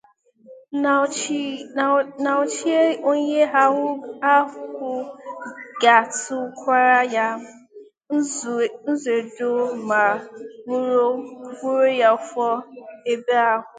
nnaochie 0.73 2.79
onye 3.11 3.41
ahụ 3.63 3.85
ga-atụkwara 5.81 6.99
ya 7.15 7.27
nzu 8.15 8.55
na 8.83 8.93
èdò 9.17 9.49
ma 9.87 10.01
gọọrọ 10.67 11.77
ya 11.99 12.07
ọfọ 12.17 12.47
ebe 13.11 13.35
ahụ 13.51 13.63